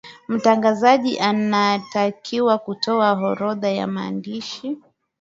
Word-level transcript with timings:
mtangazaji 0.27 1.19
anatakiwa 1.19 2.57
kutoa 2.57 3.11
orodha 3.13 3.69
ya 3.71 3.87
maandishi 3.87 4.77